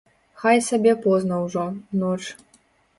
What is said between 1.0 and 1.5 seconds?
позна